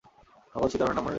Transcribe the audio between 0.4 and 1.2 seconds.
ভাগবত সীতারামের নাম করে নাই।